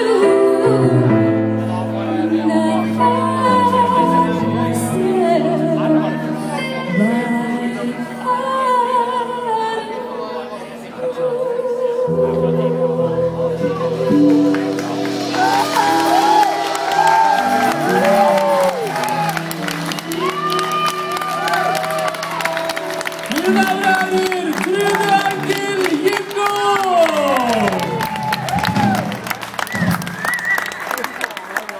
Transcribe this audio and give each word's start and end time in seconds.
you. 0.00 1.09